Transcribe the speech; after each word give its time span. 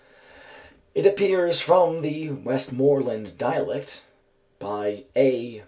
It 0.95 1.05
appears 1.05 1.61
from 1.61 2.01
"The 2.01 2.31
Westmoreland 2.31 3.37
Dialect," 3.37 4.01
by 4.57 5.03
A. 5.15 5.59